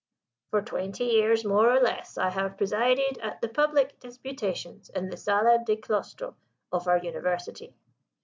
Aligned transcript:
"For 0.49 0.63
twenty 0.63 1.03
years, 1.03 1.45
more 1.45 1.69
or 1.69 1.79
less, 1.79 2.17
I 2.17 2.31
have 2.31 2.57
presided 2.57 3.19
at 3.19 3.39
the 3.39 3.47
public 3.47 3.99
disputations 3.99 4.89
in 4.89 5.09
the 5.11 5.15
Sala 5.17 5.59
del 5.63 5.75
Claustro 5.75 6.33
of 6.71 6.87
our 6.87 6.97
University." 6.97 7.75